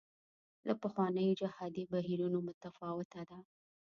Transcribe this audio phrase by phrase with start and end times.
[0.67, 3.37] له پخوانیو جهادي بهیرونو متفاوته ده.